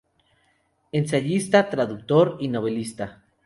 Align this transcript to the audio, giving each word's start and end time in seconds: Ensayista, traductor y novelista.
Ensayista, 0.91 1.69
traductor 1.69 2.37
y 2.39 2.47
novelista. 2.47 3.23